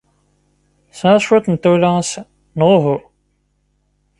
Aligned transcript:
Tesɛiḍ 0.89 1.21
cwiṭ 1.27 1.45
n 1.49 1.55
tawla 1.63 1.89
ass-a, 2.01 2.21
neɣ 2.57 2.69
uhu? 2.77 2.97